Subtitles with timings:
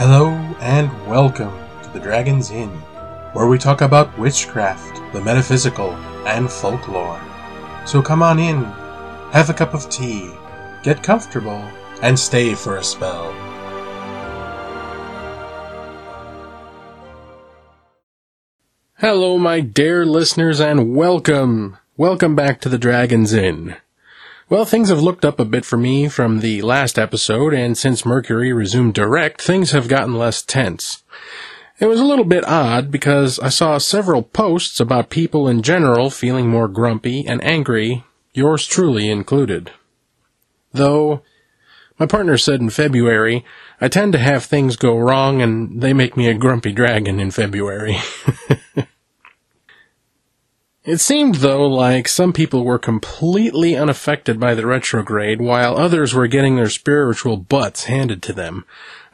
[0.00, 0.30] Hello
[0.60, 2.70] and welcome to the Dragon's Inn,
[3.34, 5.90] where we talk about witchcraft, the metaphysical,
[6.26, 7.20] and folklore.
[7.84, 8.64] So come on in,
[9.34, 10.30] have a cup of tea,
[10.82, 11.62] get comfortable,
[12.00, 13.30] and stay for a spell.
[19.00, 21.76] Hello, my dear listeners, and welcome!
[21.98, 23.76] Welcome back to the Dragon's Inn.
[24.50, 28.04] Well, things have looked up a bit for me from the last episode, and since
[28.04, 31.04] Mercury resumed direct, things have gotten less tense.
[31.78, 36.10] It was a little bit odd because I saw several posts about people in general
[36.10, 38.02] feeling more grumpy and angry,
[38.34, 39.70] yours truly included.
[40.72, 41.22] Though,
[41.96, 43.44] my partner said in February,
[43.80, 47.30] I tend to have things go wrong and they make me a grumpy dragon in
[47.30, 47.98] February.
[50.82, 56.26] It seemed, though, like some people were completely unaffected by the retrograde, while others were
[56.26, 58.64] getting their spiritual butts handed to them.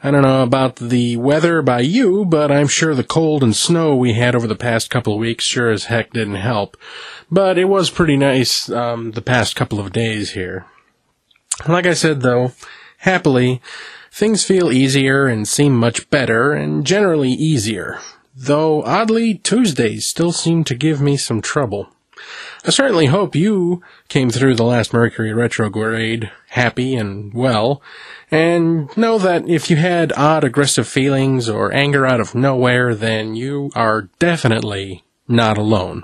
[0.01, 3.95] I don't know about the weather by you, but I'm sure the cold and snow
[3.95, 6.77] we had over the past couple of weeks sure as heck didn't help.
[7.29, 10.65] But it was pretty nice um, the past couple of days here.
[11.67, 12.53] Like I said, though,
[12.99, 13.61] happily,
[14.09, 17.99] things feel easier and seem much better, and generally easier.
[18.39, 21.89] Though, oddly, Tuesdays still seem to give me some trouble.
[22.63, 27.81] I certainly hope you came through the last Mercury retrograde happy and well,
[28.29, 33.35] and know that if you had odd aggressive feelings or anger out of nowhere, then
[33.35, 36.03] you are definitely not alone.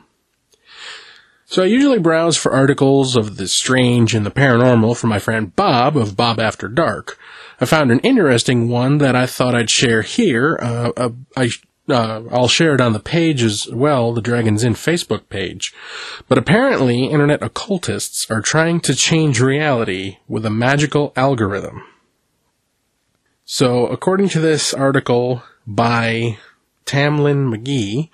[1.45, 5.55] So I usually browse for articles of the strange and the paranormal from my friend
[5.55, 7.19] Bob of Bob After Dark.
[7.61, 10.57] I found an interesting one that I thought I'd share here.
[10.59, 11.49] Uh, uh, I
[11.89, 15.73] uh, I'll share it on the page as well, the Dragon's Inn Facebook page.
[16.27, 21.83] But apparently, internet occultists are trying to change reality with a magical algorithm.
[23.45, 26.37] So, according to this article by
[26.85, 28.09] Tamlin Magee,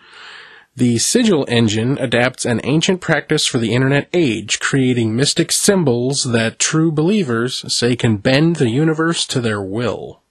[0.76, 6.58] the sigil engine adapts an ancient practice for the internet age, creating mystic symbols that
[6.58, 10.22] true believers say can bend the universe to their will.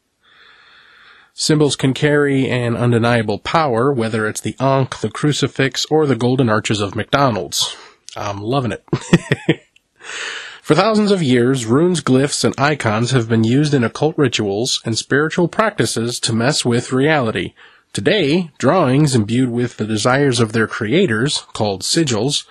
[1.40, 6.48] Symbols can carry an undeniable power, whether it's the Ankh, the crucifix, or the golden
[6.48, 7.76] arches of McDonald's.
[8.16, 8.84] I'm loving it.
[10.62, 14.98] For thousands of years, runes, glyphs, and icons have been used in occult rituals and
[14.98, 17.54] spiritual practices to mess with reality.
[17.92, 22.46] Today, drawings imbued with the desires of their creators, called sigils,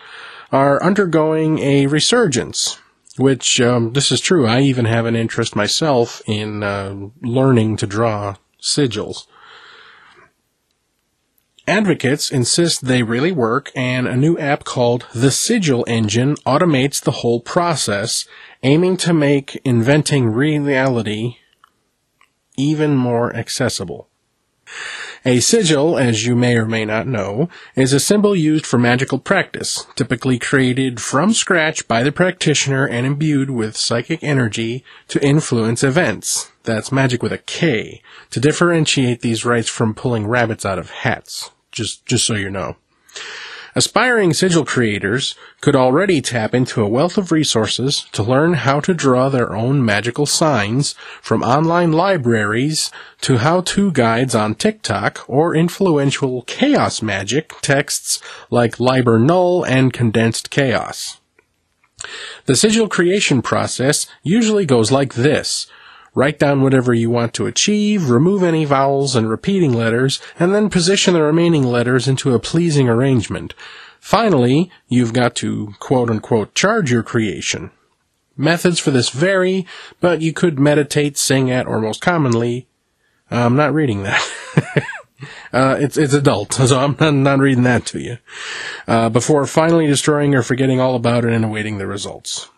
[0.49, 2.79] are undergoing a resurgence.
[3.17, 4.47] Which, um, this is true.
[4.47, 8.37] I even have an interest myself in uh, learning to draw
[8.67, 9.25] sigils.
[11.67, 17.11] Advocates insist they really work, and a new app called the Sigil Engine automates the
[17.11, 18.25] whole process,
[18.63, 21.35] aiming to make inventing reality
[22.55, 24.07] even more accessible.
[25.25, 29.19] A sigil, as you may or may not know, is a symbol used for magical
[29.19, 35.83] practice, typically created from scratch by the practitioner and imbued with psychic energy to influence
[35.83, 36.51] events.
[36.63, 38.01] That's magic with a K,
[38.31, 41.51] to differentiate these rites from pulling rabbits out of hats.
[41.71, 42.75] Just, just so you know.
[43.77, 48.91] Aspiring sigil creators could already tap into a wealth of resources to learn how to
[48.91, 52.89] draw their own magical signs from online libraries
[53.21, 60.49] to how-to guides on TikTok or influential chaos magic texts like Liber Null and Condensed
[60.49, 61.19] Chaos.
[62.45, 65.67] The sigil creation process usually goes like this.
[66.17, 70.67] Write down whatever you want to achieve, remove any vowels and repeating letters, and then
[70.67, 73.53] position the remaining letters into a pleasing arrangement.
[73.99, 77.69] Finally, you've got to quote unquote charge your creation.
[78.35, 79.67] Methods for this vary,
[79.99, 82.67] but you could meditate, sing at, or most commonly,
[83.29, 84.27] I'm not reading that.
[85.53, 88.17] uh, it's, it's adult, so I'm not, not reading that to you.
[88.87, 92.49] Uh, before finally destroying or forgetting all about it and awaiting the results.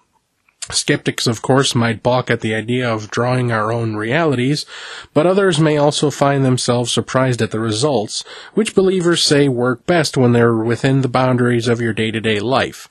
[0.72, 4.66] Skeptics, of course, might balk at the idea of drawing our own realities,
[5.14, 8.23] but others may also find themselves surprised at the results,
[8.53, 12.88] which believers say work best when they're within the boundaries of your day-to-day life.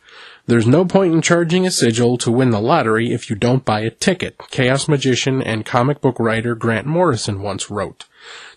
[0.47, 3.81] There's no point in charging a sigil to win the lottery if you don't buy
[3.81, 8.07] a ticket, Chaos magician and comic book writer Grant Morrison once wrote.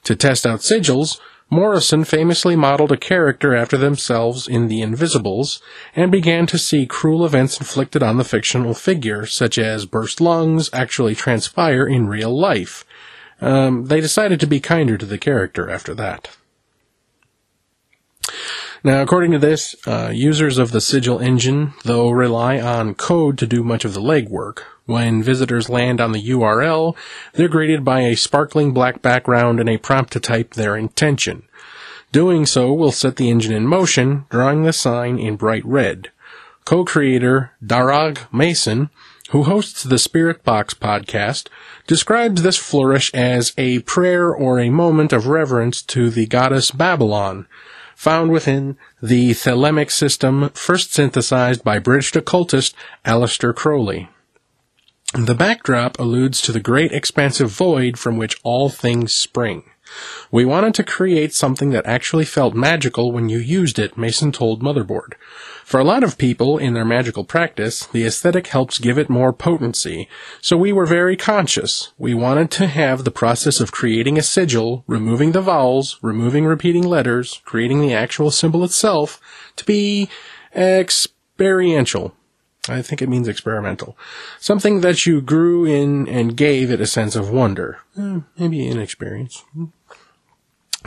[0.06, 1.19] To test out sigils,
[1.53, 5.62] Morrison famously modeled a character after themselves in The Invisibles
[5.94, 10.69] and began to see cruel events inflicted on the fictional figure, such as burst lungs,
[10.71, 12.86] actually transpire in real life.
[13.42, 16.30] Um, they decided to be kinder to the character after that.
[18.83, 23.45] Now, according to this, uh, users of the Sigil engine, though, rely on code to
[23.45, 24.63] do much of the legwork.
[24.86, 26.95] When visitors land on the URL,
[27.33, 31.44] they're greeted by a sparkling black background and a prompt to type their intention.
[32.12, 36.10] Doing so will set the engine in motion, drawing the sign in bright red.
[36.66, 38.89] Co-creator Darragh Mason,
[39.30, 41.48] who hosts the Spirit Box podcast,
[41.86, 47.45] describes this flourish as a prayer or a moment of reverence to the goddess Babylon,
[48.01, 52.74] found within the Thelemic system first synthesized by British occultist
[53.06, 54.09] Aleister Crowley.
[55.13, 59.69] The backdrop alludes to the great expansive void from which all things spring.
[60.32, 64.62] We wanted to create something that actually felt magical when you used it, Mason told
[64.62, 65.14] Motherboard.
[65.66, 69.32] For a lot of people in their magical practice, the aesthetic helps give it more
[69.32, 70.10] potency,
[70.42, 71.94] so we were very conscious.
[71.98, 76.84] We wanted to have the process of creating a sigil, removing the vowels, removing repeating
[76.84, 79.22] letters, creating the actual symbol itself,
[79.56, 80.10] to be
[80.56, 82.14] experiential.
[82.70, 83.98] I think it means experimental.
[84.40, 87.80] Something that you grew in and gave it a sense of wonder.
[87.98, 89.44] Eh, maybe inexperience.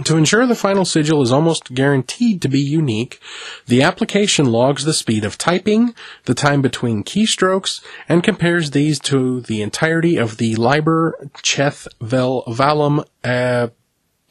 [0.03, 3.21] To ensure the final sigil is almost guaranteed to be unique,
[3.67, 5.95] the application logs the speed of typing,
[6.25, 12.43] the time between keystrokes, and compares these to the entirety of the Liber Cheth Vel
[12.49, 13.69] Vallum uh,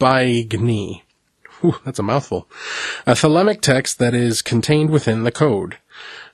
[0.04, 1.03] Abiegni.
[1.86, 2.48] That's a mouthful.
[3.06, 5.78] A thelemic text that is contained within the code.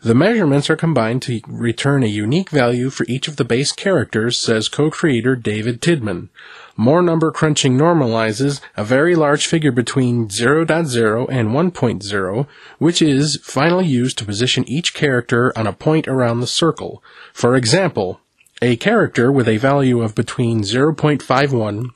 [0.01, 4.37] The measurements are combined to return a unique value for each of the base characters,
[4.37, 6.29] says co-creator David Tidman.
[6.77, 12.47] More number crunching normalizes a very large figure between 0.0 and 1.0,
[12.77, 17.03] which is finally used to position each character on a point around the circle.
[17.33, 18.21] For example,
[18.61, 21.89] a character with a value of between 0.51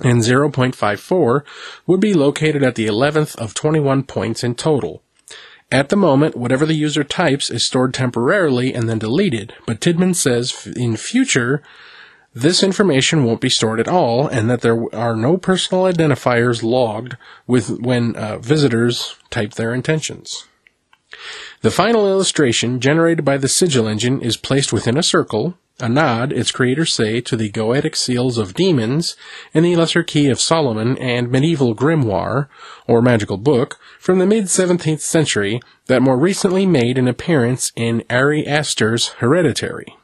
[0.00, 1.42] and 0.54
[1.86, 5.02] would be located at the 11th of 21 points in total.
[5.72, 10.16] At the moment, whatever the user types is stored temporarily and then deleted, but Tidman
[10.16, 11.62] says in future,
[12.34, 17.16] this information won't be stored at all and that there are no personal identifiers logged
[17.46, 20.46] with when uh, visitors type their intentions.
[21.62, 26.32] The final illustration generated by the sigil engine is placed within a circle, a nod,
[26.32, 29.16] its creators say, to the goetic seals of demons
[29.52, 32.48] in the Lesser Key of Solomon and medieval grimoire,
[32.86, 38.04] or magical book, from the mid 17th century that more recently made an appearance in
[38.10, 39.96] Ari Aster's Hereditary.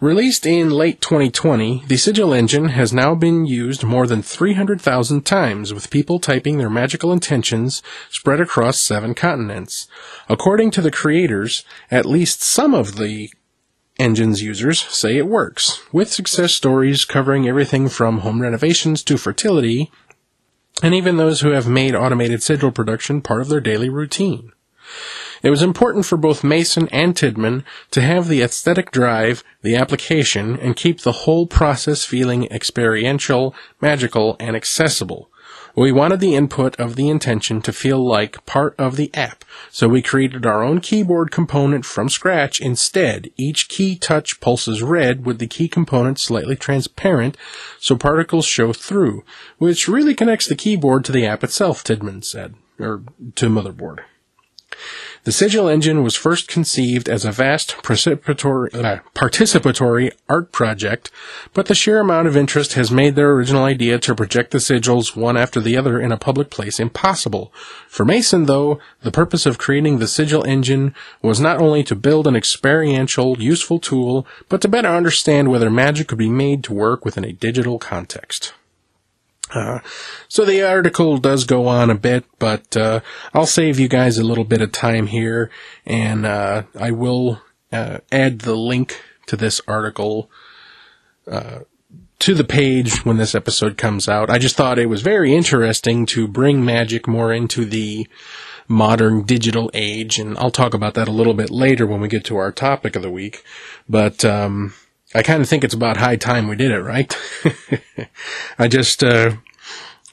[0.00, 5.72] Released in late 2020, the Sigil engine has now been used more than 300,000 times
[5.72, 9.86] with people typing their magical intentions spread across seven continents.
[10.28, 13.30] According to the creators, at least some of the
[13.98, 19.90] engine's users say it works, with success stories covering everything from home renovations to fertility,
[20.82, 24.52] and even those who have made automated sigil production part of their daily routine.
[25.42, 30.58] It was important for both Mason and Tidman to have the aesthetic drive, the application,
[30.58, 35.30] and keep the whole process feeling experiential, magical, and accessible.
[35.76, 39.88] We wanted the input of the intention to feel like part of the app, so
[39.88, 43.28] we created our own keyboard component from scratch instead.
[43.36, 47.36] Each key touch pulses red with the key component slightly transparent
[47.78, 49.22] so particles show through,
[49.58, 53.02] which really connects the keyboard to the app itself, Tidman said, or
[53.34, 53.98] to motherboard.
[55.26, 61.10] The Sigil engine was first conceived as a vast uh, participatory art project,
[61.52, 65.16] but the sheer amount of interest has made their original idea to project the sigils
[65.16, 67.52] one after the other in a public place impossible.
[67.88, 72.28] For Mason, though, the purpose of creating the Sigil engine was not only to build
[72.28, 77.04] an experiential, useful tool, but to better understand whether magic could be made to work
[77.04, 78.54] within a digital context.
[79.54, 79.78] Uh,
[80.28, 83.00] so the article does go on a bit, but uh,
[83.32, 85.50] I'll save you guys a little bit of time here,
[85.84, 87.40] and uh, I will
[87.72, 90.30] uh, add the link to this article
[91.30, 91.60] uh,
[92.18, 94.30] to the page when this episode comes out.
[94.30, 98.08] I just thought it was very interesting to bring magic more into the
[98.68, 102.24] modern digital age, and I'll talk about that a little bit later when we get
[102.24, 103.44] to our topic of the week.
[103.88, 104.74] But um,
[105.14, 107.16] I kind of think it's about high time we did it, right?
[108.58, 109.36] I just uh,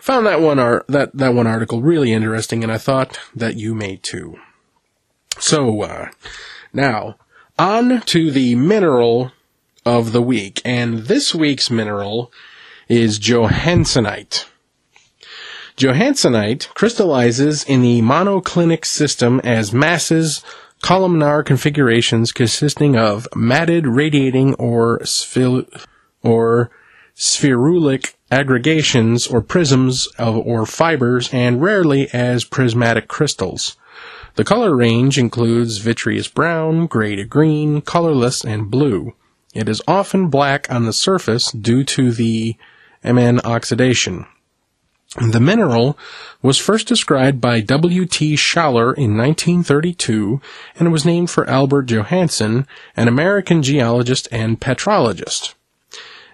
[0.02, 3.98] found that one that that one article really interesting, and I thought that you may
[3.98, 4.40] too.
[5.40, 6.10] So uh,
[6.72, 7.16] now
[7.58, 9.32] on to the mineral
[9.86, 12.32] of the week, and this week's mineral
[12.88, 14.46] is Johannsenite.
[15.76, 20.44] Johannsenite crystallizes in the monoclinic system as masses
[20.84, 25.86] columnar configurations consisting of matted radiating or, sphe-
[26.22, 26.70] or
[27.16, 33.78] spherulic aggregations or prisms of, or fibers and rarely as prismatic crystals.
[34.36, 39.14] The color range includes vitreous brown, gray to green, colorless, and blue.
[39.54, 42.58] It is often black on the surface due to the
[43.06, 44.26] Mn oxidation.
[45.22, 45.96] The mineral
[46.42, 48.08] was first described by W.
[48.08, 48.36] T.
[48.36, 50.42] Schaller in 1932
[50.80, 52.66] and was named for Albert Johannsen,
[52.98, 55.54] an American geologist and petrologist.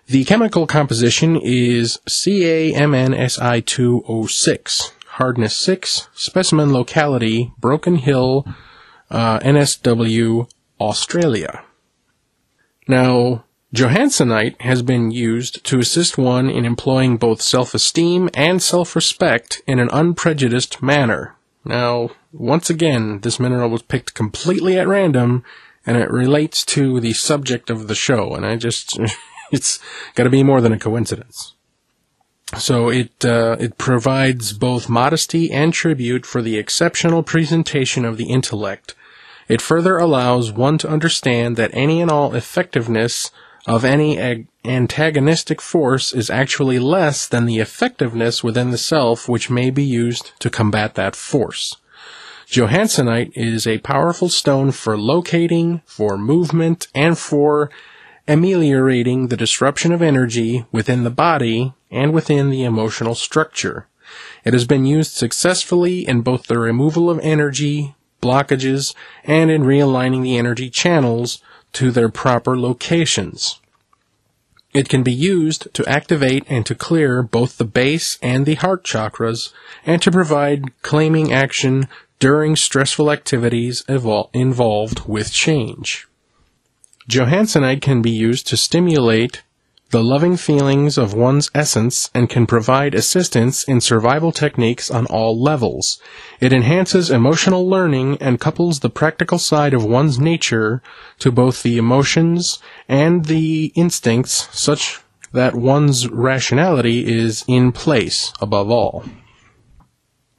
[0.08, 8.46] The chemical composition is CaMnSi2O6, hardness 6, specimen locality Broken Hill,
[9.12, 11.66] uh, NSW, Australia.
[12.88, 19.78] Now, Johannsenite has been used to assist one in employing both self-esteem and self-respect in
[19.78, 21.36] an unprejudiced manner.
[21.64, 25.44] Now, once again, this mineral was picked completely at random,
[25.86, 29.00] and it relates to the subject of the show, and I just,
[29.52, 29.78] it's
[30.16, 31.54] gotta be more than a coincidence.
[32.58, 38.32] So it, uh, it provides both modesty and tribute for the exceptional presentation of the
[38.32, 38.96] intellect.
[39.48, 43.30] It further allows one to understand that any and all effectiveness
[43.66, 49.50] of any ag- antagonistic force is actually less than the effectiveness within the self which
[49.50, 51.76] may be used to combat that force.
[52.48, 57.70] Johannsenite is a powerful stone for locating, for movement, and for
[58.28, 63.88] ameliorating the disruption of energy within the body and within the emotional structure.
[64.44, 70.24] It has been used successfully in both the removal of energy blockages and in realigning
[70.24, 71.42] the energy channels
[71.74, 73.60] to their proper locations.
[74.74, 78.84] It can be used to activate and to clear both the base and the heart
[78.84, 79.52] chakras
[79.86, 81.88] and to provide claiming action
[82.20, 86.08] during stressful activities evol- involved with change.
[87.10, 89.42] Johannsenite can be used to stimulate
[89.92, 95.40] the loving feelings of one's essence and can provide assistance in survival techniques on all
[95.40, 96.00] levels.
[96.40, 100.84] It enhances emotional learning and couples the practical side of one's nature
[101.20, 108.70] to both the emotions and the instincts such that one's rationality is in place above
[108.70, 109.04] all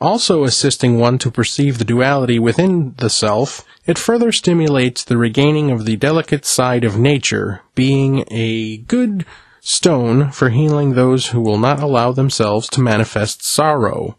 [0.00, 5.70] also assisting one to perceive the duality within the self, it further stimulates the regaining
[5.70, 9.26] of the delicate side of nature, being a good
[9.60, 14.16] stone for healing those who will not allow themselves to manifest sorrow.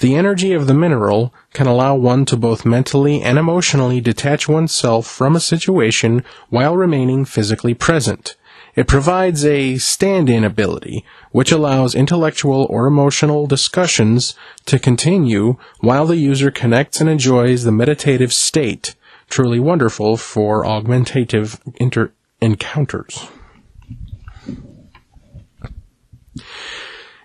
[0.00, 5.06] The energy of the mineral can allow one to both mentally and emotionally detach oneself
[5.06, 8.36] from a situation while remaining physically present.
[8.74, 16.16] It provides a stand-in ability, which allows intellectual or emotional discussions to continue while the
[16.16, 18.94] user connects and enjoys the meditative state,
[19.28, 23.28] truly wonderful for augmentative inter- encounters.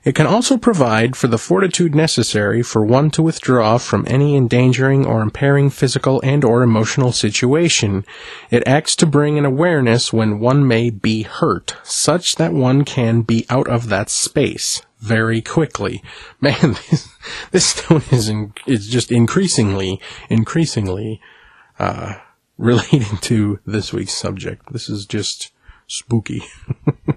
[0.07, 5.05] It can also provide for the fortitude necessary for one to withdraw from any endangering
[5.05, 8.05] or impairing physical and or emotional situation.
[8.49, 13.23] It acts to bring an awareness when one may be hurt, such that one can
[13.23, 16.01] be out of that space very quickly.
[16.39, 17.09] Man, this,
[17.51, 19.99] this stone is in, is just increasingly,
[20.29, 21.19] increasingly,
[21.79, 22.13] uh,
[22.57, 24.71] relating to this week's subject.
[24.71, 25.51] This is just
[25.85, 26.43] spooky.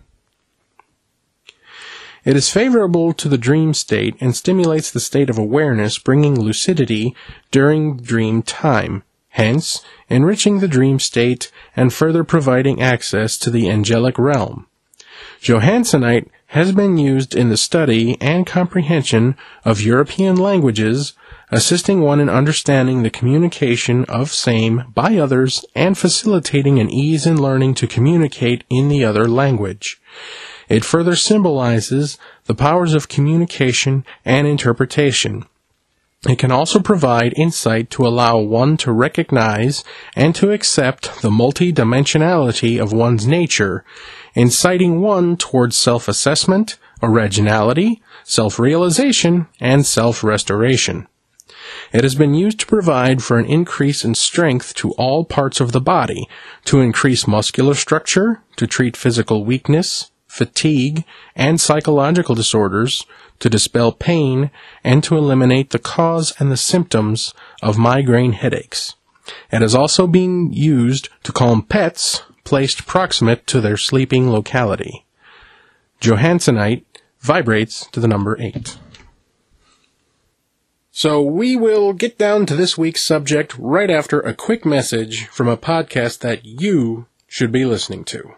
[2.25, 7.15] It is favorable to the dream state and stimulates the state of awareness, bringing lucidity
[7.51, 14.19] during dream time, hence, enriching the dream state and further providing access to the angelic
[14.19, 14.67] realm.
[15.41, 21.15] Johannsenite has been used in the study and comprehension of European languages,
[21.51, 27.41] assisting one in understanding the communication of same by others and facilitating an ease in
[27.41, 30.01] learning to communicate in the other language.
[30.71, 35.45] It further symbolizes the powers of communication and interpretation.
[36.29, 39.83] It can also provide insight to allow one to recognize
[40.15, 43.85] and to accept the multidimensionality of one's nature,
[44.35, 51.09] inciting one towards self-assessment, originality, self-realization, and self-restoration.
[51.93, 55.73] It has been used to provide for an increase in strength to all parts of
[55.73, 56.29] the body,
[56.67, 63.05] to increase muscular structure, to treat physical weakness, fatigue, and psychological disorders
[63.41, 64.51] to dispel pain
[64.85, 68.95] and to eliminate the cause and the symptoms of migraine headaches.
[69.51, 75.05] It is also being used to calm pets placed proximate to their sleeping locality.
[76.01, 76.85] Johannsenite
[77.19, 78.79] vibrates to the number 8.
[80.93, 85.49] So we will get down to this week's subject right after a quick message from
[85.49, 88.35] a podcast that you should be listening to.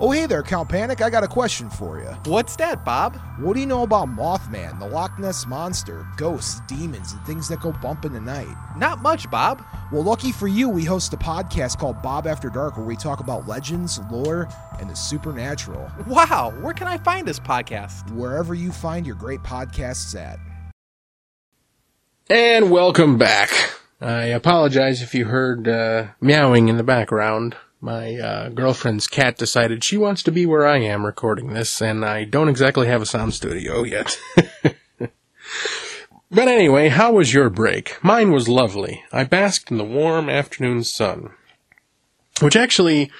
[0.00, 1.00] Oh, hey there, Count Panic.
[1.02, 2.08] I got a question for you.
[2.28, 3.16] What's that, Bob?
[3.38, 7.60] What do you know about Mothman, the Loch Ness Monster, ghosts, demons, and things that
[7.60, 8.52] go bump in the night?
[8.76, 9.62] Not much, Bob.
[9.92, 13.20] Well, lucky for you, we host a podcast called Bob After Dark where we talk
[13.20, 14.48] about legends, lore,
[14.80, 15.88] and the supernatural.
[16.08, 18.10] Wow, where can I find this podcast?
[18.10, 20.40] Wherever you find your great podcasts at.
[22.28, 23.50] And welcome back.
[24.00, 27.54] I apologize if you heard uh, meowing in the background.
[27.84, 32.02] My uh, girlfriend's cat decided she wants to be where I am recording this, and
[32.02, 34.18] I don't exactly have a sound studio yet.
[34.98, 38.02] but anyway, how was your break?
[38.02, 39.04] Mine was lovely.
[39.12, 41.34] I basked in the warm afternoon sun.
[42.40, 43.10] Which actually,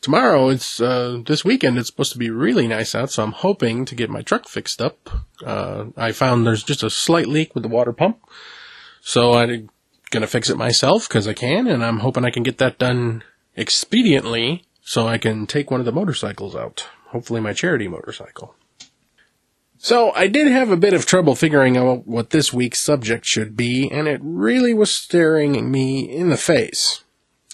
[0.00, 3.84] tomorrow, it's, uh, this weekend, it's supposed to be really nice out, so I'm hoping
[3.84, 5.10] to get my truck fixed up.
[5.44, 8.20] Uh, I found there's just a slight leak with the water pump.
[9.02, 9.68] So I'm
[10.10, 13.22] gonna fix it myself, cause I can, and I'm hoping I can get that done
[13.56, 16.86] expediently so I can take one of the motorcycles out.
[17.08, 18.54] Hopefully my charity motorcycle.
[19.78, 23.56] So I did have a bit of trouble figuring out what this week's subject should
[23.56, 27.04] be, and it really was staring me in the face.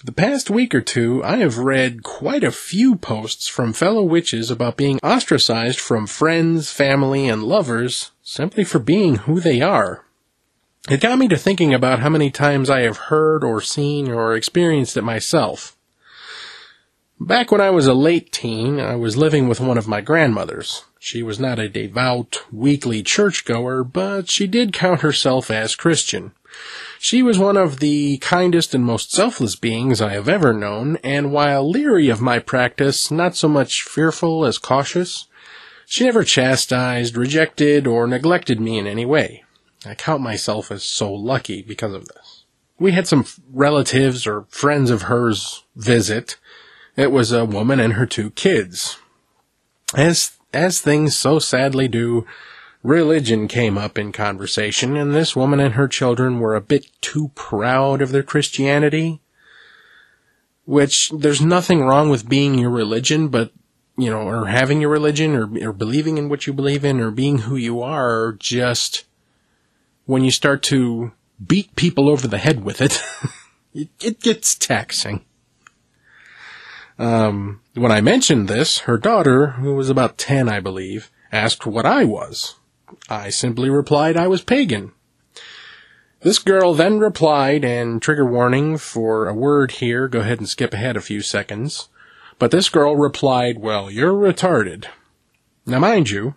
[0.03, 4.49] The past week or two, I have read quite a few posts from fellow witches
[4.49, 10.05] about being ostracized from friends, family, and lovers simply for being who they are.
[10.89, 14.35] It got me to thinking about how many times I have heard or seen or
[14.35, 15.77] experienced it myself.
[17.23, 20.85] Back when I was a late teen, I was living with one of my grandmothers.
[20.97, 26.31] She was not a devout, weekly churchgoer, but she did count herself as Christian.
[26.97, 31.31] She was one of the kindest and most selfless beings I have ever known, and
[31.31, 35.27] while leery of my practice, not so much fearful as cautious,
[35.85, 39.43] she never chastised, rejected, or neglected me in any way.
[39.85, 42.45] I count myself as so lucky because of this.
[42.79, 46.37] We had some relatives or friends of hers visit,
[46.95, 48.97] it was a woman and her two kids.
[49.95, 52.25] As, as things so sadly do,
[52.83, 57.31] religion came up in conversation, and this woman and her children were a bit too
[57.35, 59.21] proud of their Christianity.
[60.65, 63.51] Which, there's nothing wrong with being your religion, but,
[63.97, 67.11] you know, or having your religion, or, or believing in what you believe in, or
[67.11, 69.05] being who you are, just,
[70.05, 71.11] when you start to
[71.45, 73.01] beat people over the head with it,
[73.73, 75.25] it, it gets taxing.
[77.01, 81.83] Um, when I mentioned this, her daughter, who was about 10, I believe, asked what
[81.83, 82.59] I was.
[83.09, 84.91] I simply replied I was pagan.
[86.19, 90.75] This girl then replied, and trigger warning for a word here, go ahead and skip
[90.75, 91.89] ahead a few seconds.
[92.37, 94.85] But this girl replied, well, you're retarded.
[95.65, 96.35] Now mind you,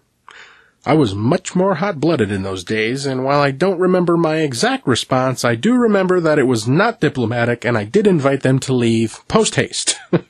[0.87, 4.87] I was much more hot-blooded in those days, and while I don't remember my exact
[4.87, 8.75] response, I do remember that it was not diplomatic, and I did invite them to
[8.75, 9.99] leave post-haste.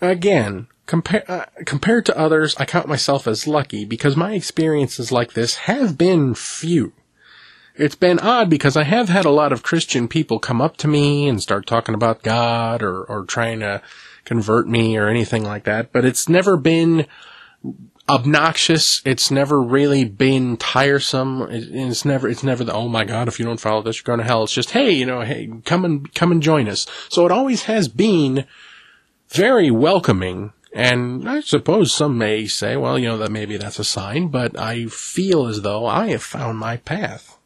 [0.00, 5.34] Again, compare, uh, compared to others, I count myself as lucky because my experiences like
[5.34, 6.94] this have been few.
[7.76, 10.88] It's been odd because I have had a lot of Christian people come up to
[10.88, 13.82] me and start talking about God or, or trying to
[14.24, 17.06] convert me or anything like that, but it's never been
[18.10, 19.00] obnoxious.
[19.04, 21.46] It's never really been tiresome.
[21.50, 24.18] It's never, it's never the, oh my God, if you don't follow this, you're going
[24.18, 24.42] to hell.
[24.42, 26.86] It's just, hey, you know, hey, come and, come and join us.
[27.08, 28.46] So it always has been
[29.28, 30.52] very welcoming.
[30.72, 34.58] And I suppose some may say, well, you know, that maybe that's a sign, but
[34.58, 37.38] I feel as though I have found my path.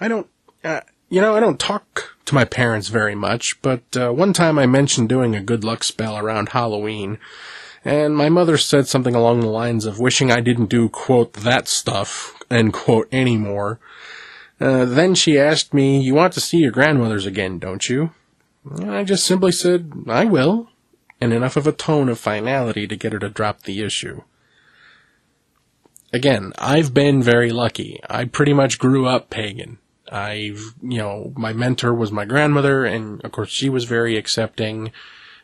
[0.00, 0.28] I don't,
[0.64, 4.58] uh, you know, I don't talk to my parents very much, but uh, one time
[4.58, 7.18] I mentioned doing a good luck spell around Halloween,
[7.84, 11.68] and my mother said something along the lines of wishing I didn't do, quote, that
[11.68, 13.80] stuff, end quote, anymore.
[14.60, 18.10] Uh, then she asked me, you want to see your grandmothers again, don't you?
[18.70, 20.68] And I just simply said, I will
[21.20, 24.22] and enough of a tone of finality to get her to drop the issue.
[26.12, 28.00] Again, I've been very lucky.
[28.08, 29.78] I pretty much grew up pagan.
[30.10, 34.90] I've, you know, my mentor was my grandmother, and of course she was very accepting,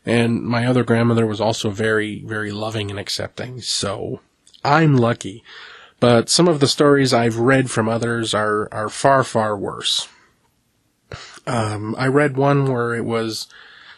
[0.07, 4.21] and my other grandmother was also very, very loving and accepting, so
[4.64, 5.42] I'm lucky.
[5.99, 10.09] But some of the stories I've read from others are, are far, far worse.
[11.47, 13.49] Um, I read one where it was,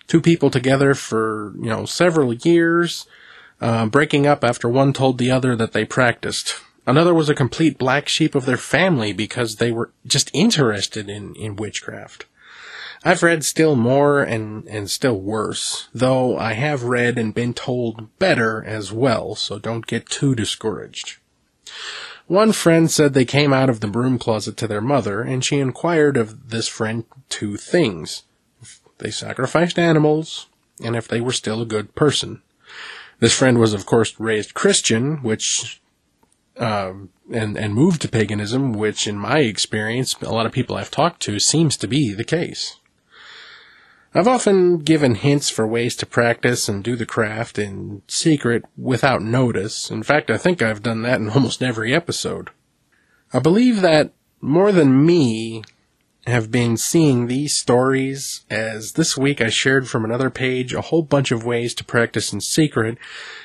[0.07, 3.07] two people together for, you know, several years,
[3.61, 6.57] uh, breaking up after one told the other that they practiced.
[6.87, 11.35] Another was a complete black sheep of their family because they were just interested in,
[11.35, 12.25] in witchcraft.
[13.05, 18.19] I've read still more and, and still worse, though I have read and been told
[18.19, 21.19] better as well, so don't get too discouraged.
[22.27, 25.59] One friend said they came out of the broom closet to their mother, and she
[25.61, 28.25] inquired of this friend two things.
[28.99, 30.47] They sacrificed animals,
[30.83, 32.43] and if they were still a good person.
[33.21, 35.81] This friend was, of course, raised Christian, which,
[36.59, 40.91] um, and, and moved to paganism, which in my experience, a lot of people I've
[40.91, 42.79] talked to seems to be the case.
[44.15, 49.23] I've often given hints for ways to practice and do the craft in secret without
[49.23, 49.91] notice.
[49.91, 52.51] In fact, I think I've done that in almost every episode.
[53.33, 55.63] I believe that more than me
[56.27, 61.03] have been seeing these stories as this week I shared from another page a whole
[61.03, 62.99] bunch of ways to practice in secret,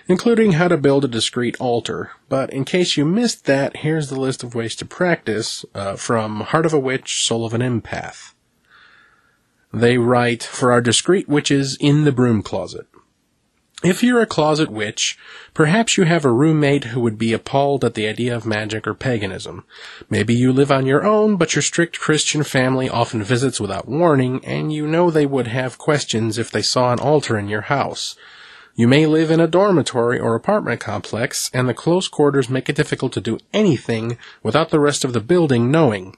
[0.08, 2.12] including how to build a discreet altar.
[2.30, 6.42] But in case you missed that, here's the list of ways to practice uh, from
[6.42, 8.34] Heart of a Witch, Soul of an Empath.
[9.74, 12.86] They write, for our discreet witches in the broom closet.
[13.84, 15.18] If you're a closet witch,
[15.54, 18.94] perhaps you have a roommate who would be appalled at the idea of magic or
[18.94, 19.66] paganism.
[20.10, 24.46] Maybe you live on your own, but your strict Christian family often visits without warning,
[24.46, 28.16] and you know they would have questions if they saw an altar in your house.
[28.76, 32.76] You may live in a dormitory or apartment complex, and the close quarters make it
[32.76, 36.16] difficult to do anything without the rest of the building knowing.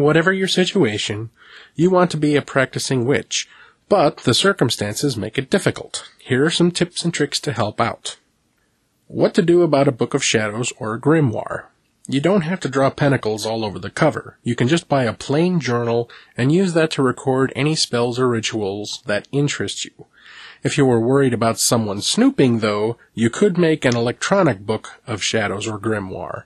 [0.00, 1.28] Whatever your situation,
[1.74, 3.48] you want to be a practicing witch,
[3.88, 6.08] but the circumstances make it difficult.
[6.18, 8.18] Here are some tips and tricks to help out.
[9.08, 11.66] What to do about a book of shadows or a grimoire.
[12.08, 14.38] You don't have to draw pentacles all over the cover.
[14.42, 18.28] You can just buy a plain journal and use that to record any spells or
[18.28, 20.06] rituals that interest you.
[20.62, 25.22] If you were worried about someone snooping, though, you could make an electronic book of
[25.22, 26.44] shadows or grimoire.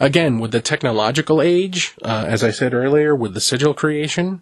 [0.00, 4.40] Again, with the technological age, uh, as I said earlier, with the sigil creation,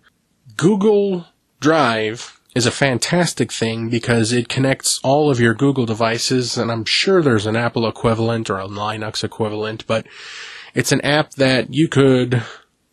[0.57, 1.27] Google
[1.59, 6.85] Drive is a fantastic thing because it connects all of your Google devices, and I'm
[6.85, 10.07] sure there's an Apple equivalent or a Linux equivalent, but
[10.75, 12.40] it's an app that you could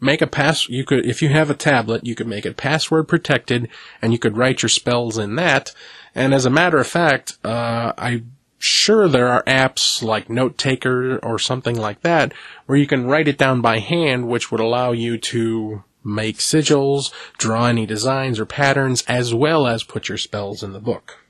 [0.02, 3.08] make a pass, you could, if you have a tablet, you could make it password
[3.08, 3.70] protected,
[4.02, 5.72] and you could write your spells in that,
[6.16, 11.18] and as a matter of fact, uh, I'm sure there are apps like Note Taker
[11.20, 12.34] or something like that,
[12.66, 17.12] where you can write it down by hand, which would allow you to make sigils,
[17.38, 21.26] draw any designs or patterns, as well as put your spells in the book.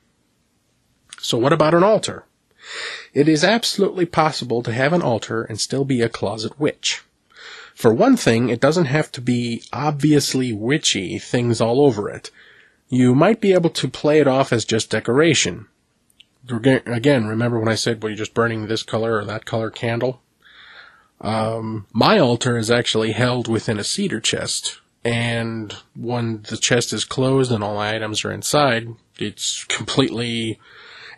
[1.18, 2.26] So what about an altar?
[3.14, 7.02] It is absolutely possible to have an altar and still be a closet witch.
[7.74, 12.30] For one thing, it doesn't have to be obviously witchy things all over it.
[12.88, 15.66] You might be able to play it off as just decoration.
[16.48, 20.22] Again, remember when I said, well, you're just burning this color or that color candle?
[21.20, 27.04] Um, my altar is actually held within a cedar chest, and when the chest is
[27.04, 30.58] closed and all items are inside, it's completely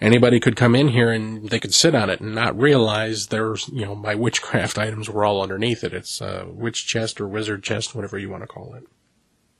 [0.00, 3.68] anybody could come in here and they could sit on it and not realize there's
[3.68, 5.94] you know my witchcraft items were all underneath it.
[5.94, 8.86] It's a witch chest or wizard chest, whatever you want to call it.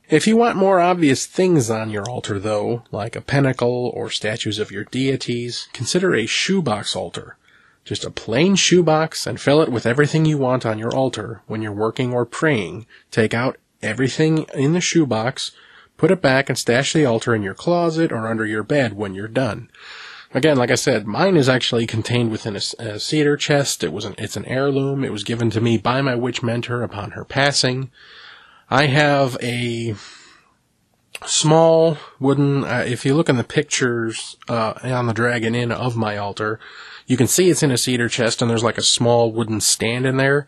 [0.09, 4.59] If you want more obvious things on your altar, though, like a pinnacle or statues
[4.59, 7.37] of your deities, consider a shoebox altar.
[7.85, 11.61] Just a plain shoebox and fill it with everything you want on your altar when
[11.61, 12.87] you're working or praying.
[13.11, 15.53] Take out everything in the shoebox,
[15.99, 19.15] put it back and stash the altar in your closet or under your bed when
[19.15, 19.71] you're done.
[20.33, 23.85] Again, like I said, mine is actually contained within a, a cedar chest.
[23.85, 25.05] It was an, it's an heirloom.
[25.05, 27.91] It was given to me by my witch mentor upon her passing.
[28.71, 29.95] I have a
[31.25, 35.97] small wooden, uh, if you look in the pictures, uh, on the Dragon Inn of
[35.97, 36.61] my altar,
[37.07, 40.05] you can see it's in a cedar chest and there's like a small wooden stand
[40.05, 40.47] in there.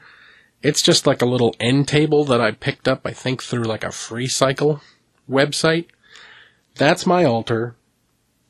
[0.63, 3.85] It's just like a little end table that I picked up, I think, through like
[3.85, 4.83] a free cycle
[5.29, 5.87] website.
[6.75, 7.77] That's my altar.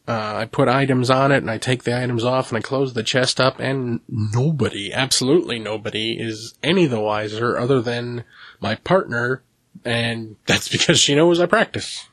[0.09, 2.95] Uh, I put items on it and I take the items off and I close
[2.95, 8.25] the chest up and nobody, absolutely nobody, is any the wiser other than
[8.61, 9.43] my partner
[9.85, 12.09] and that's because she knows I practice.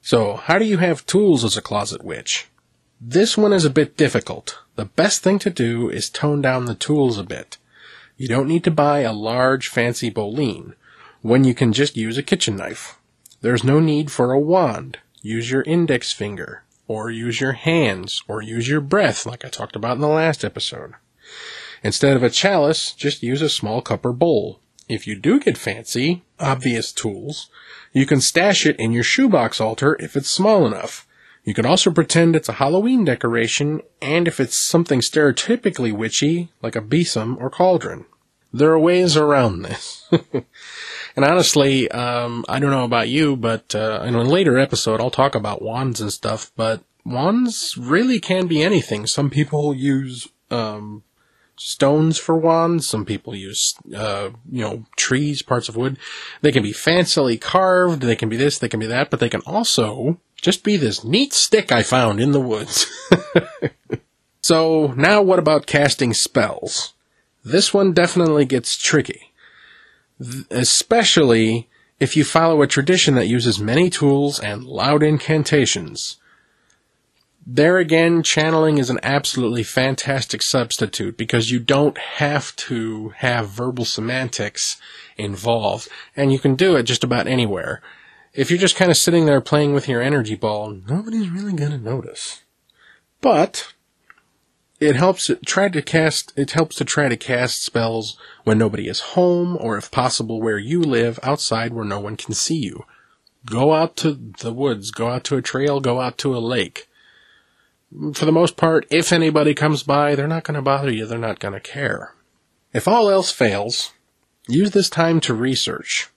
[0.00, 2.48] So, how do you have tools as a closet witch?
[3.00, 4.58] This one is a bit difficult.
[4.76, 7.58] The best thing to do is tone down the tools a bit.
[8.16, 10.74] You don't need to buy a large fancy boline
[11.20, 12.98] when you can just use a kitchen knife.
[13.40, 14.98] There's no need for a wand.
[15.20, 19.76] Use your index finger, or use your hands, or use your breath like I talked
[19.76, 20.94] about in the last episode.
[21.82, 24.60] Instead of a chalice, just use a small cup or bowl.
[24.92, 27.48] If you do get fancy, obvious tools,
[27.94, 31.06] you can stash it in your shoebox altar if it's small enough.
[31.44, 36.76] You can also pretend it's a Halloween decoration, and if it's something stereotypically witchy, like
[36.76, 38.04] a besom or cauldron.
[38.52, 40.06] There are ways around this.
[41.16, 45.10] and honestly, um, I don't know about you, but uh, in a later episode, I'll
[45.10, 49.06] talk about wands and stuff, but wands really can be anything.
[49.06, 51.02] Some people use um,
[51.56, 52.86] stones for wands.
[52.86, 55.98] Some people use, uh, you know, trees, parts of wood.
[56.40, 58.02] They can be fancily carved.
[58.02, 61.04] They can be this, they can be that, but they can also just be this
[61.04, 62.86] neat stick I found in the woods.
[64.42, 66.94] so now what about casting spells?
[67.44, 69.32] This one definitely gets tricky.
[70.20, 71.68] Th- especially
[72.00, 76.18] if you follow a tradition that uses many tools and loud incantations.
[77.44, 83.84] There again, channeling is an absolutely fantastic substitute because you don't have to have verbal
[83.84, 84.80] semantics
[85.16, 87.82] involved, and you can do it just about anywhere.
[88.32, 91.78] If you're just kind of sitting there playing with your energy ball, nobody's really gonna
[91.78, 92.42] notice.
[93.20, 93.72] But
[94.78, 98.86] it helps to try to cast it helps to try to cast spells when nobody
[98.86, 102.84] is home or if possible where you live outside where no one can see you.
[103.44, 106.88] Go out to the woods, go out to a trail, go out to a lake
[108.14, 111.06] for the most part, if anybody comes by, they're not going to bother you.
[111.06, 112.14] They're not going to care.
[112.72, 113.92] If all else fails,
[114.48, 116.08] use this time to research.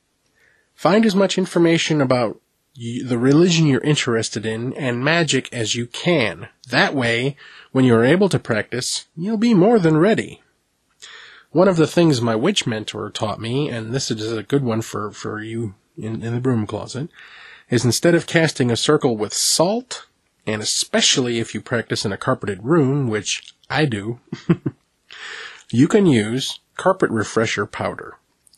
[0.74, 2.40] Find as much information about
[2.76, 6.50] the religion you're interested in and magic as you can.
[6.70, 7.38] That way,
[7.72, 10.42] when you're able to practice, you'll be more than ready.
[11.52, 14.82] One of the things my witch mentor taught me, and this is a good one
[14.82, 17.10] for, for you in, in the broom closet,
[17.70, 20.06] is instead of casting a circle with salt,
[20.48, 24.20] and especially if you practice in a carpeted room, which I do,
[25.72, 28.18] you can use carpet refresher powder.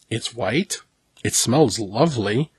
[0.10, 0.82] It's white,
[1.24, 2.52] it smells lovely,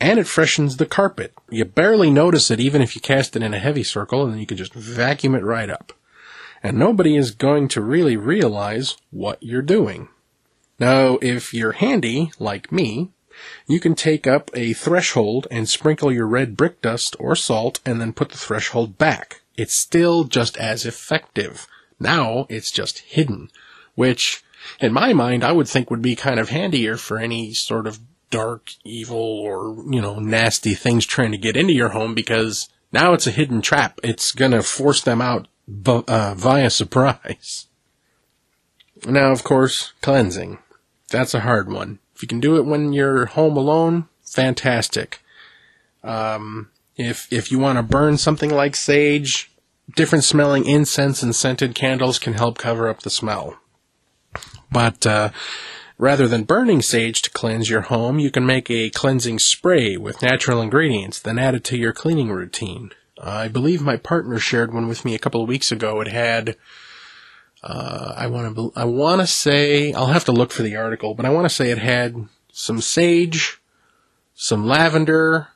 [0.00, 1.32] and it freshens the carpet.
[1.50, 4.40] You barely notice it even if you cast it in a heavy circle, and then
[4.40, 5.92] you can just vacuum it right up.
[6.62, 10.08] And nobody is going to really realize what you're doing.
[10.78, 13.10] Now, if you're handy, like me,
[13.66, 18.00] you can take up a threshold and sprinkle your red brick dust or salt and
[18.00, 19.42] then put the threshold back.
[19.56, 21.66] It's still just as effective.
[21.98, 23.50] Now it's just hidden,
[23.94, 24.42] which
[24.80, 28.00] in my mind I would think would be kind of handier for any sort of
[28.30, 33.12] dark, evil, or, you know, nasty things trying to get into your home because now
[33.12, 34.00] it's a hidden trap.
[34.02, 35.46] It's gonna force them out
[35.86, 37.66] uh, via surprise.
[39.06, 40.60] Now, of course, cleansing.
[41.10, 41.98] That's a hard one.
[42.14, 45.20] If you can do it when you're home alone, fantastic.
[46.02, 49.50] Um, if if you want to burn something like sage,
[49.96, 53.58] different smelling incense and scented candles can help cover up the smell.
[54.70, 55.30] But uh,
[55.98, 60.22] rather than burning sage to cleanse your home, you can make a cleansing spray with
[60.22, 62.90] natural ingredients, then add it to your cleaning routine.
[63.20, 66.00] I believe my partner shared one with me a couple of weeks ago.
[66.00, 66.56] It had
[67.64, 71.14] uh, I want to, I want to say, I'll have to look for the article,
[71.14, 73.58] but I want to say it had some sage,
[74.34, 75.48] some lavender,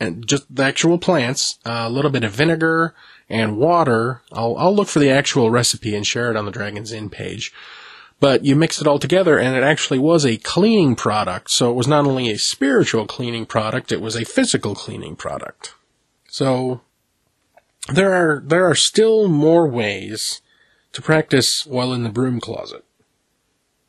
[0.00, 2.92] and just the actual plants, uh, a little bit of vinegar
[3.28, 4.20] and water.
[4.32, 7.52] I'll, I'll look for the actual recipe and share it on the Dragon's Inn page.
[8.18, 11.52] But you mix it all together and it actually was a cleaning product.
[11.52, 15.74] So it was not only a spiritual cleaning product, it was a physical cleaning product.
[16.26, 16.80] So
[17.92, 20.42] there are, there are still more ways
[20.98, 22.84] to practice while in the broom closet.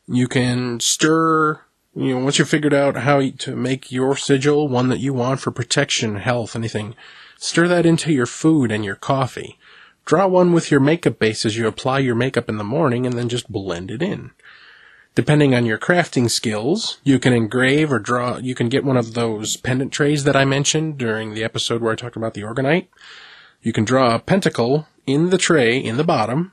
[0.07, 1.61] You can stir,
[1.95, 5.39] you know, once you've figured out how to make your sigil one that you want
[5.39, 6.93] for protection, health, anything,
[7.39, 9.57] stir that into your food and your coffee.
[10.05, 13.17] Draw one with your makeup base as you apply your makeup in the morning and
[13.17, 14.29] then just blend it in.
[15.15, 19.15] Depending on your crafting skills, you can engrave or draw, you can get one of
[19.15, 22.87] those pendant trays that I mentioned during the episode where I talked about the organite.
[23.63, 26.51] You can draw a pentacle in the tray in the bottom,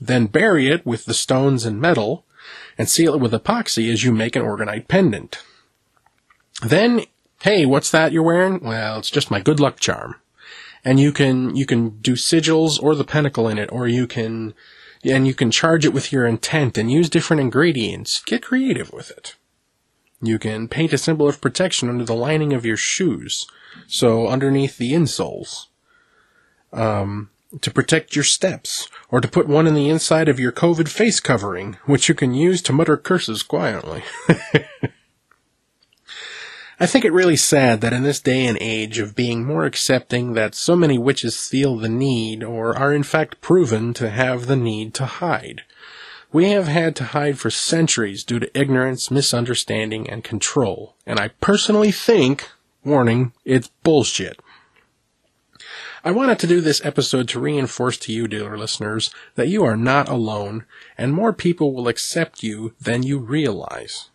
[0.00, 2.24] then bury it with the stones and metal
[2.78, 5.42] and seal it with epoxy as you make an organite pendant.
[6.62, 7.02] Then,
[7.42, 8.60] hey, what's that you're wearing?
[8.62, 10.16] Well, it's just my good luck charm.
[10.84, 14.54] And you can, you can do sigils or the pentacle in it, or you can,
[15.04, 18.20] and you can charge it with your intent and use different ingredients.
[18.20, 19.34] Get creative with it.
[20.22, 23.46] You can paint a symbol of protection under the lining of your shoes.
[23.86, 25.66] So underneath the insoles.
[26.72, 30.88] Um, to protect your steps, or to put one in the inside of your COVID
[30.88, 34.02] face covering, which you can use to mutter curses quietly.
[36.78, 40.34] I think it really sad that in this day and age of being more accepting
[40.34, 44.56] that so many witches feel the need, or are in fact proven to have the
[44.56, 45.62] need to hide.
[46.32, 50.94] We have had to hide for centuries due to ignorance, misunderstanding, and control.
[51.06, 52.50] And I personally think,
[52.84, 54.38] warning, it's bullshit.
[56.06, 59.76] I wanted to do this episode to reinforce to you, dear listeners, that you are
[59.76, 60.64] not alone,
[60.96, 64.08] and more people will accept you than you realize.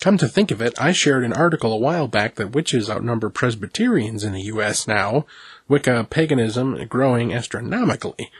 [0.00, 3.28] Come to think of it, I shared an article a while back that witches outnumber
[3.28, 4.88] Presbyterians in the U.S.
[4.88, 5.26] now,
[5.68, 8.30] Wicca paganism growing astronomically.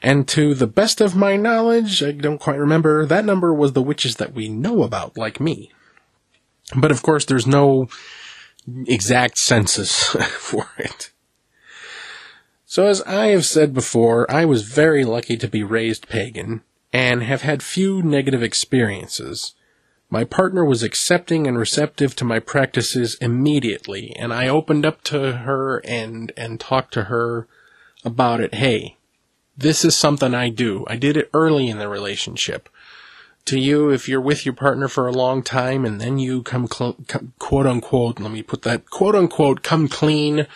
[0.00, 3.82] And to the best of my knowledge, I don't quite remember, that number was the
[3.82, 5.72] witches that we know about, like me.
[6.74, 7.90] But of course, there's no
[8.86, 9.94] exact census
[10.38, 11.10] for it.
[12.68, 17.22] So, as I have said before, I was very lucky to be raised pagan and
[17.22, 19.54] have had few negative experiences.
[20.10, 25.32] My partner was accepting and receptive to my practices immediately, and I opened up to
[25.38, 27.46] her and, and talked to her
[28.04, 28.54] about it.
[28.54, 28.96] Hey,
[29.56, 30.84] this is something I do.
[30.88, 32.68] I did it early in the relationship.
[33.44, 36.66] To you, if you're with your partner for a long time and then you come,
[36.66, 40.48] cl- come quote unquote, let me put that quote unquote, come clean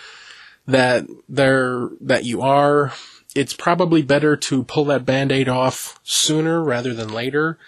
[0.70, 2.92] that they're, that you are,
[3.34, 7.58] it's probably better to pull that band-aid off sooner rather than later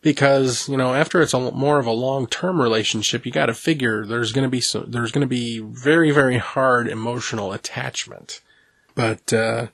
[0.00, 4.04] because you know after it's a more of a long-term relationship you got to figure
[4.04, 8.40] there's going to be some, there's going to be very very hard emotional attachment
[8.94, 9.66] but uh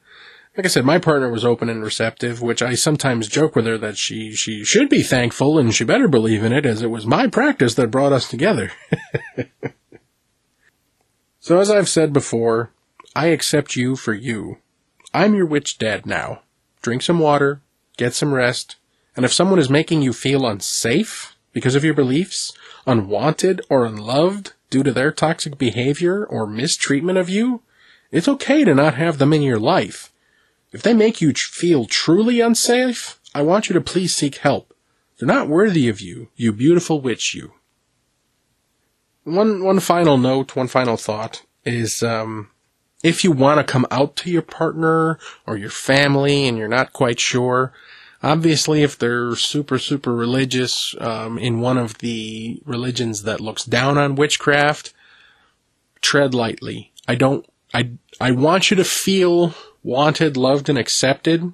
[0.56, 3.78] like I said, my partner was open and receptive, which I sometimes joke with her
[3.78, 7.06] that she, she should be thankful and she better believe in it as it was
[7.06, 8.72] my practice that brought us together.
[11.48, 12.72] so as I've said before,
[13.16, 14.58] I accept you for you.
[15.14, 16.42] I'm your witch dad now.
[16.82, 17.62] Drink some water,
[17.96, 18.76] get some rest,
[19.16, 22.52] and if someone is making you feel unsafe because of your beliefs,
[22.86, 27.62] unwanted or unloved due to their toxic behavior or mistreatment of you,
[28.12, 30.12] it's okay to not have them in your life.
[30.72, 34.74] If they make you feel truly unsafe, I want you to please seek help.
[35.18, 37.54] They're not worthy of you, you beautiful witch you.
[39.28, 42.50] One, one final note, one final thought is, um,
[43.02, 46.92] if you want to come out to your partner or your family and you're not
[46.92, 47.72] quite sure,
[48.22, 53.98] obviously if they're super, super religious, um, in one of the religions that looks down
[53.98, 54.94] on witchcraft,
[56.00, 56.92] tread lightly.
[57.06, 61.52] I don't, I, I want you to feel wanted, loved, and accepted.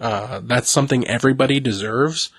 [0.00, 2.30] Uh, that's something everybody deserves.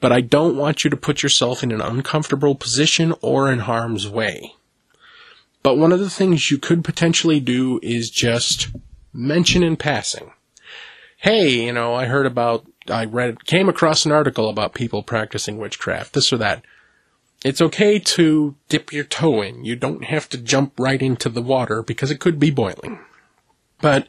[0.00, 4.08] But I don't want you to put yourself in an uncomfortable position or in harm's
[4.08, 4.54] way.
[5.62, 8.68] But one of the things you could potentially do is just
[9.12, 10.32] mention in passing.
[11.16, 15.56] Hey, you know, I heard about, I read, came across an article about people practicing
[15.56, 16.64] witchcraft, this or that.
[17.44, 19.64] It's okay to dip your toe in.
[19.64, 22.98] You don't have to jump right into the water because it could be boiling.
[23.80, 24.06] But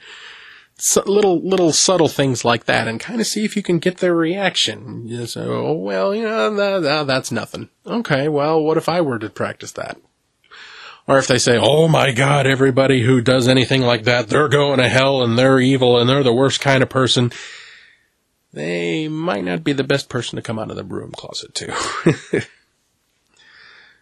[1.06, 4.16] little little subtle things like that, and kind of see if you can get their
[4.16, 5.08] reaction.
[5.08, 9.20] You say, "Oh well, you know that, that's nothing." Okay, well, what if I were
[9.20, 9.98] to practice that?
[11.08, 14.80] Or if they say, "Oh my God, everybody who does anything like that, they're going
[14.80, 17.32] to hell and they're evil and they're the worst kind of person,"
[18.52, 22.42] they might not be the best person to come out of the broom closet to.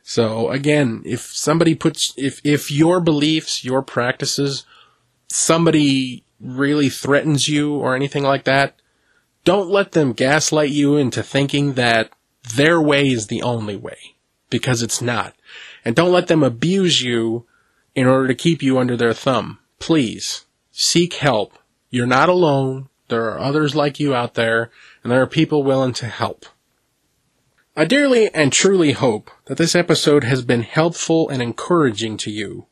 [0.04, 4.66] so again, if somebody puts, if if your beliefs, your practices,
[5.28, 8.76] somebody really threatens you or anything like that,
[9.46, 12.12] don't let them gaslight you into thinking that
[12.56, 14.16] their way is the only way,
[14.50, 15.36] because it's not.
[15.86, 17.46] And don't let them abuse you
[17.96, 19.60] in order to keep you under their thumb.
[19.80, 21.58] Please, seek help.
[21.90, 22.90] You're not alone.
[23.10, 24.72] There are others like you out there,
[25.04, 26.46] and there are people willing to help.
[27.76, 32.68] I dearly and truly hope that this episode has been helpful and encouraging to you,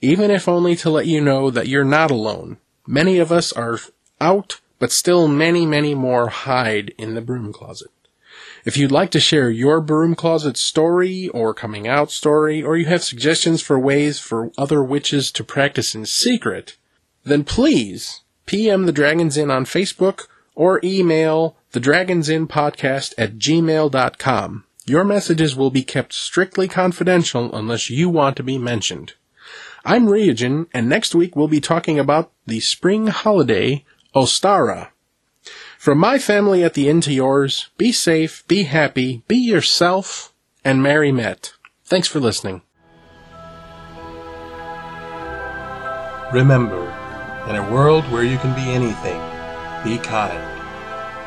[0.00, 3.78] even if only to let you know that you're not alone Many of us are
[4.20, 7.90] out, but still many, many more hide in the broom closet.
[8.64, 12.86] If you'd like to share your broom closet story or coming out story, or you
[12.86, 16.76] have suggestions for ways for other witches to practice in secret,
[17.24, 24.64] then please PM the Dragons Inn on Facebook or email the Dragons podcast at gmail.com.
[24.86, 29.14] Your messages will be kept strictly confidential unless you want to be mentioned.
[29.88, 33.84] I'm Ryuujin, and next week we'll be talking about the spring holiday,
[34.16, 34.88] Ostara.
[35.78, 40.82] From my family at the inn to yours, be safe, be happy, be yourself, and
[40.82, 41.52] merry met.
[41.84, 42.62] Thanks for listening.
[46.32, 46.82] Remember,
[47.48, 49.20] in a world where you can be anything,
[49.84, 50.52] be kind.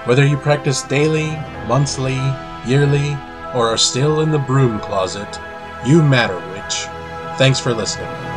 [0.06, 1.30] Whether you practice daily,
[1.66, 2.20] monthly,
[2.68, 3.14] yearly,
[3.56, 5.40] or are still in the broom closet,
[5.86, 6.88] you matter, witch.
[7.38, 8.29] Thanks for listening.